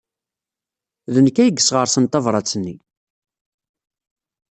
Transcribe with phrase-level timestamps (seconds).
[1.13, 2.75] D nekk ay yesɣersen tabṛat-nni.